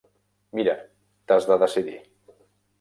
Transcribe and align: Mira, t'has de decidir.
Mira, 0.59 0.73
t'has 1.33 1.47
de 1.53 1.61
decidir. 1.67 2.03